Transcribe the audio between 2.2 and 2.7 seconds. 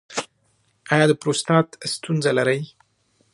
لرئ؟